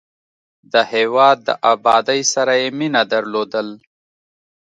[0.73, 3.67] د هېواد د ابادۍ سره یې مینه درلودل.